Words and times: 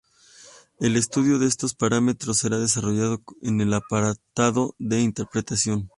El 0.79 0.95
estudio 0.97 1.37
de 1.37 1.45
estos 1.45 1.75
parámetros 1.75 2.39
será 2.39 2.57
desarrollado 2.57 3.21
en 3.43 3.61
el 3.61 3.71
apartado 3.71 4.73
de 4.79 4.99
interpretación. 4.99 5.89